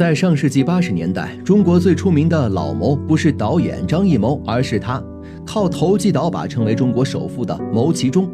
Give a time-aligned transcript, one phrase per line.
[0.00, 4.98] 在上世纪八十年代，中国最出名的老谋不是导演张艺谋，而是他，
[5.44, 8.26] 靠投机倒把成为中国首富的牟其中。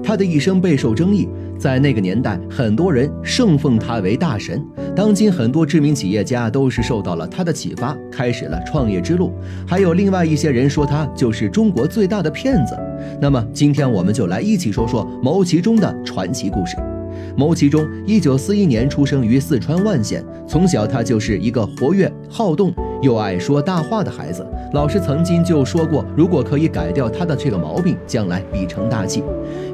[0.00, 1.28] 他的一生备受争议，
[1.58, 4.64] 在那个年代，很多人盛奉他为大神。
[4.94, 9.32] 当今很多知名企业家都是受到了他的启发，开始了创业之路。
[9.66, 12.78] 还有另外一些人说他就是中国最大的骗子。
[13.20, 16.76] 那么今天我们就来一起说说牟其中的传奇故事。
[17.36, 24.44] 牟其中，一九四一年出生于四川万县，从小他就是一个活跃好动又爱说大话的孩子。
[24.74, 29.22] 老师曾经就说过，如果可以改掉他的这个毛病，将来必成大器。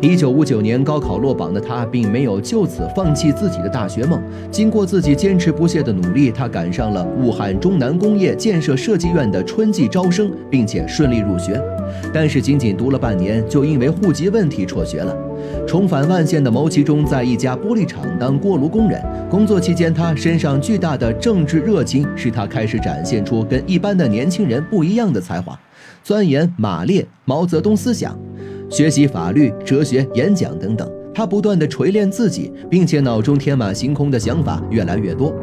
[0.00, 4.22] 一九五九年高考落榜的他，并没有就此放弃自己的大学梦。
[4.52, 11.60] 经过自己坚持不懈的努力，他赶上了武汉中南工业建设设计院的春季招生，并且顺利入学。
[12.12, 15.16] 但是仅仅读了半年，就因为户籍问题辍学了。
[15.66, 19.02] 重返万县的牟其中，在一家玻璃厂当锅炉工人。
[19.30, 25.58] 工作期间，他身上巨大的政治热情，使他开始展现出跟一般的年轻人不一样的才华，
[26.02, 28.16] 钻研马列、毛泽东思想，
[28.70, 30.88] 学习法律、哲学、演讲等等。
[31.12, 35.34] 他不断地锤炼自己，并且脑中天马行空的想法越来越多。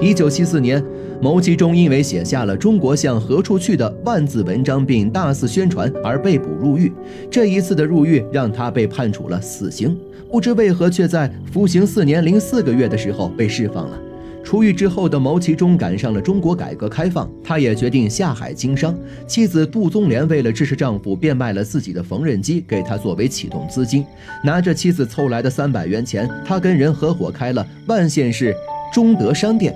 [0.00, 0.82] 一九七四年，
[1.20, 6.92] 牟其中因为写下了《中国向何处去》的万字文章，并大肆宣传而被捕入狱。
[7.30, 9.98] 这一次的入狱让他被判处了死刑，
[10.30, 13.98] 不知为何却在服刑四年零四个月的时候被释放了。
[14.44, 18.96] 出狱之后的牟其中赶上了中国改革开放，他也决定下海经商。
[19.26, 24.06] 妻子杜宗莲为了支持丈夫，变卖了自己的缝纫机给他作为启动资金。
[24.42, 28.54] 拿着妻子凑来的三百元钱，他跟人合伙开了万县市
[28.92, 29.74] 中德商店。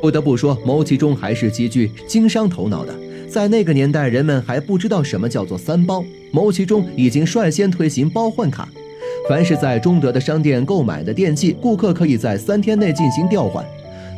[0.00, 2.92] 不得不说，牟其中还是极具经商头脑的。
[3.28, 8.68] 在那个年代，人们还不知道什么叫做三包，牟其中已经率先推行包换卡。
[9.28, 13.64] 凡是在中德的商店购买的电器，顾客可以在三天内进行调换。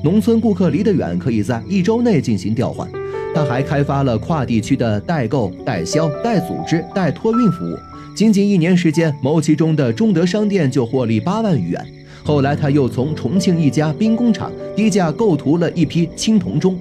[0.03, 2.89] 农村顾客离得远，可以在一周内进行调换。
[3.35, 7.77] 他还开发了跨地区的代购、代销、代组织、代托运服务。
[8.17, 11.85] 仅仅一年时间，牟其中的中德商店就获利八万余元。
[12.25, 16.79] 后来，他又从重庆一家兵工厂低价购图了一批青铜钟，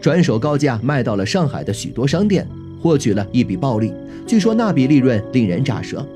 [0.00, 2.46] 转手高价卖到了上海的许多商店，
[2.80, 3.92] 获取了一笔暴利。
[4.24, 6.06] 据说那笔利润令人咋舌。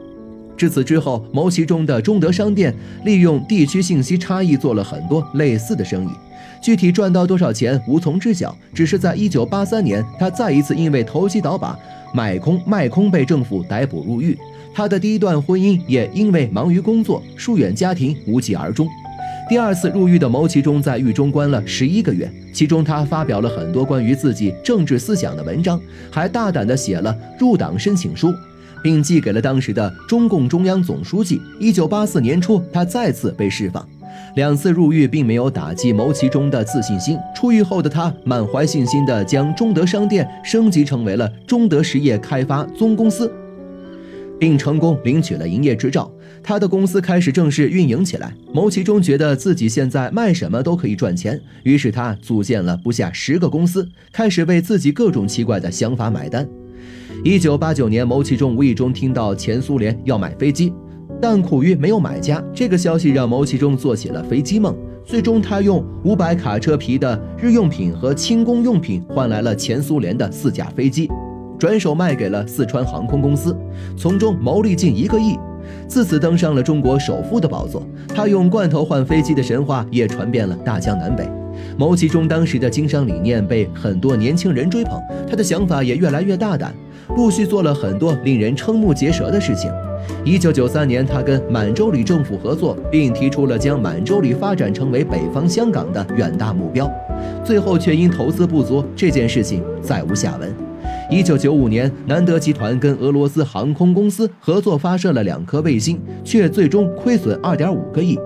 [0.57, 2.73] 至此之后，牟其中的中德商店
[3.05, 6.11] 利用地区信息差异做了很多类似的生意。
[6.63, 11.77] 具体赚到多少钱无从知晓，只是在一九八三年，他再一次因为投机倒把、
[12.15, 14.39] 买空卖空被政府逮捕入狱。
[14.73, 18.87] 他的第一段婚姻也因为忙于工作疏远家庭无疾而终。
[19.49, 25.81] 第二次入狱的牟其中在狱中关了十一个月，其中他发表了很多关于自己政治思想的文章，
[26.11, 28.33] 还大胆地写了入党申请书，
[28.81, 31.41] 并寄给了当时的中共中央总书记。
[31.59, 33.85] 一九八四年初，他再次被释放。
[34.37, 37.19] 两次入狱并没有打击牟其中的自信心。
[37.35, 43.33] 出狱后的他满怀信心地将中德商店升级成为了中德实业开发总公司，
[44.41, 46.11] 并成功领取了营业执照。
[46.43, 48.35] 他的公司开始正式运营起来。
[48.53, 56.49] 牟其中觉得自己现在卖什么都可以赚钱，于是他组建了不下十个公司，开始为自己各种奇怪的想法买单。
[57.23, 60.73] 一九八九年，牟其中无意中听到前苏联要买飞机。
[61.23, 64.75] 但苦于没有买家，这个消息让牟其中做起了飞机梦。
[65.05, 71.11] 最终，他用五百卡车皮的日用品和轻工用品换来了前苏联的四架飞机，
[71.61, 73.55] 转手卖给了四川航空公司，
[73.95, 75.39] 从中牟利近一个亿，
[75.87, 77.87] 自此登上了中国首富的宝座。
[78.09, 81.29] 他用罐头换飞机的神话也传遍了大江南北。
[81.77, 84.99] 牟其中当时的经商理念被很多年轻人追捧，
[85.29, 86.73] 他的想法也越来越大胆，
[87.15, 89.71] 陆续做了很多令人瞠目结舌的事情。
[90.25, 96.91] 一九九三年，他跟满洲里政府合作，并提出了将满洲里发展成为北方香港的远大目标，
[97.45, 100.70] 最后却因投资不足，这件事情再无下文。
[101.11, 108.17] 一九九五年，南德集团跟俄罗斯航空公司合作发射了两颗卫星，却最终亏损二点五个亿。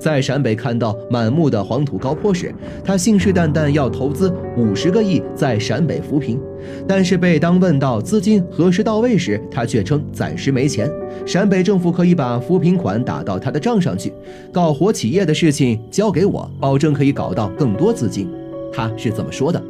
[0.00, 2.52] 在陕北看到满目的黄土高坡时，
[2.84, 6.40] 他信誓旦旦要投资五十个亿在陕北扶贫，
[6.88, 10.90] 但是被当问到资金何时到位时，他却称暂时没钱。
[11.24, 14.12] 陕北政府可以把扶贫款打到他的账上去，
[14.52, 18.28] 搞活企业的事情交给我，保证可以搞到更多资金。
[18.72, 19.62] 他是怎么说的。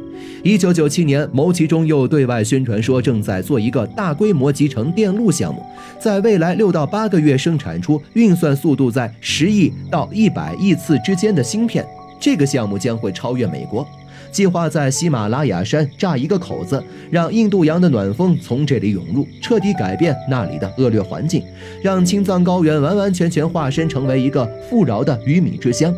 [0.43, 5.61] 一九九七年，牟其中又对外宣传说正在做一个大规模集成电路项目，
[5.99, 11.85] 在未来六到八个月生产出运算速度在十亿到一百亿次之间的芯片。
[12.23, 13.85] 这个项目将会超越美国。
[14.31, 16.81] 计划在喜马拉雅山炸一个口子，
[17.11, 21.43] 让印度洋的暖风从这里涌入，彻底改变那里的恶劣环境，
[21.83, 25.93] 让青藏高原完完全全化身成为一个富饶的鱼米之乡。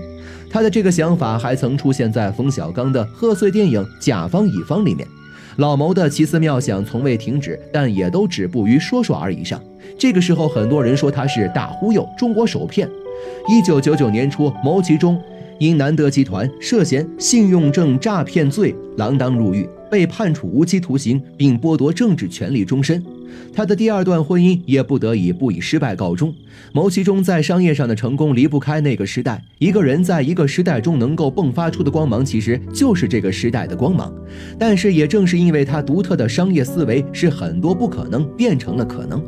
[0.50, 5.08] 他的这个想法还曾出现在冯小刚的贺岁电影《甲方乙方》里面。
[5.58, 9.62] 老谋的奇思妙想从未停止，但也都止步于说说而已上。
[10.00, 12.90] 这个时候，很多人说他是大忽悠，中国首骗。
[13.48, 15.22] 一九九九年初，牟其中。
[15.60, 23.04] 因南德集团涉嫌信用证诈骗罪，锒铛入狱，被判处无期徒刑，并剥夺政治权利终身。
[23.54, 26.34] 他的第二段婚姻也不得已不以失败告终。
[26.74, 29.42] 牟其中在商业上的成功离不开那个时代。
[29.60, 34.14] 一个人在一个时代中能够迸发出的光芒，其实就是这个时代的光芒。
[34.58, 39.22] 但是也正是因为他独特的商业思维，使很多不可能变成了可能。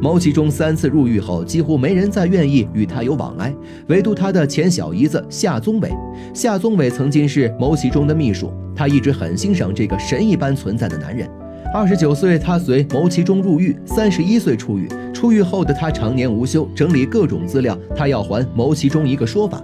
[0.00, 3.54] 牟其中三次入狱后，几乎没人再愿意与他有往来，
[3.88, 5.90] 唯独他的前小姨子夏宗伟。
[6.34, 11.28] 夏宗伟曾经是牟其中的秘书，他一直很欣赏这个神一般存在的男人。
[11.74, 14.88] 二十九岁，他随牟其中入狱；三十一岁出狱。
[15.12, 19.60] 出狱后的他常年无休，整理各种资料，他要还牟其中一个说法。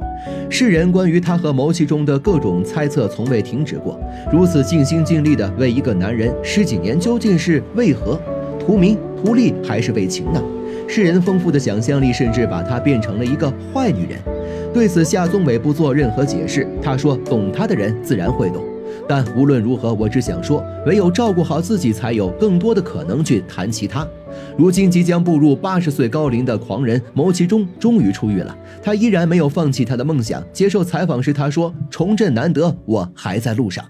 [0.51, 3.99] 世人关于他和牟其中的各种猜测从未停止过。
[4.31, 8.21] 如此尽心尽力的为一个男人十几年，究竟是为何？
[8.59, 8.99] 图名？
[9.25, 10.43] 图利还是为情呢？
[10.87, 14.21] 世人丰富的想象力甚至把她变成了一个坏女人。
[14.75, 16.69] 对此，夏宗伟不做任何解释。
[16.83, 18.63] 他说：“懂他的人自然会懂。”
[19.09, 24.07] 但无论如何，我只想说，唯有照顾好自己，才有更多的可能去谈其他。
[24.59, 30.45] 如今即将步入八十岁高龄的狂人牟其中终于出狱了，他依然没有放弃他的梦想。
[30.53, 33.83] 接受采访时，他说：“重振难得，我还在路上。”